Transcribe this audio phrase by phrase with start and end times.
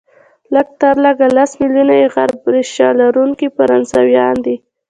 [0.53, 4.55] لږ تر لږه لس ملیونه یې عرب ریشه لرونکي فرانسویان دي،